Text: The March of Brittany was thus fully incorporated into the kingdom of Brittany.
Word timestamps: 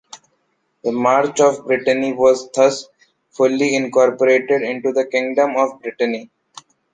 The 0.83 0.91
March 0.91 1.39
of 1.41 1.67
Brittany 1.67 2.13
was 2.13 2.49
thus 2.55 2.87
fully 3.29 3.75
incorporated 3.75 4.63
into 4.63 4.91
the 4.93 5.05
kingdom 5.05 5.51
of 5.55 5.79
Brittany. 5.79 6.31